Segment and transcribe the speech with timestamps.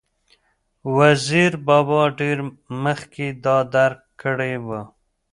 [0.97, 2.37] وزیر بابا ډېر
[2.83, 4.81] مخکې دا درک کړې وه،